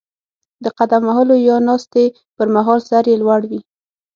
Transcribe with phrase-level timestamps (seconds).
[0.63, 2.05] د قدم وهلو یا ناستې
[2.37, 3.61] پر مهال سر یې لوړ وي.